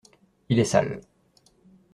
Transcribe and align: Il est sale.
Il 0.49 0.57
est 0.57 0.63
sale. 0.65 1.01